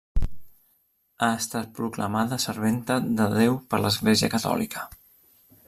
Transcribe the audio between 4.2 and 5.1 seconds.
Catòlica.